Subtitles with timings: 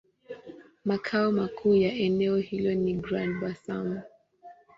[0.85, 4.01] Makao makuu ya eneo hilo ni Grand-Bassam.